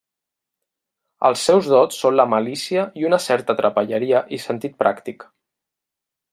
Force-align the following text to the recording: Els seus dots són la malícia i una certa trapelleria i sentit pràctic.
Els 1.29 1.43
seus 1.49 1.69
dots 1.73 1.99
són 2.05 2.17
la 2.21 2.25
malícia 2.33 2.87
i 3.03 3.07
una 3.11 3.21
certa 3.27 3.57
trapelleria 3.61 4.25
i 4.39 4.43
sentit 4.49 4.77
pràctic. 4.85 5.31